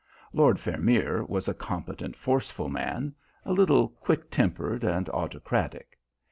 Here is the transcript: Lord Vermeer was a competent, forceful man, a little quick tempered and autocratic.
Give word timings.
Lord 0.33 0.57
Vermeer 0.57 1.23
was 1.25 1.47
a 1.47 1.53
competent, 1.53 2.15
forceful 2.15 2.69
man, 2.69 3.13
a 3.45 3.51
little 3.53 3.89
quick 3.89 4.31
tempered 4.31 4.83
and 4.83 5.07
autocratic. 5.09 5.95